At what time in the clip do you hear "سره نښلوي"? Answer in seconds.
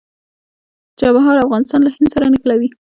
2.13-2.69